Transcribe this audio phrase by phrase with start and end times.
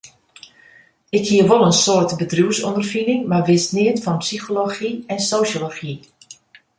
[1.19, 5.95] Ik hie wol in soad bedriuwsûnderfining, mar wist neat fan psychology en sosjology.